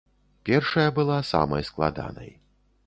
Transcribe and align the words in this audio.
Першая 0.49 0.87
была 1.01 1.19
самай 1.33 1.69
складанай. 1.71 2.39